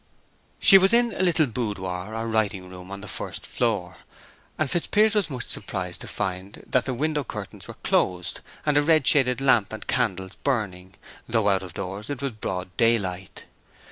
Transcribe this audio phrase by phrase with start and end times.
[0.59, 3.97] She was in a little boudoir or writing room on the first floor,
[4.57, 8.81] and Fitzpiers was much surprised to find that the window curtains were closed and a
[8.81, 10.95] red shaded lamp and candles burning,
[11.29, 13.45] though out of doors it was broad daylight.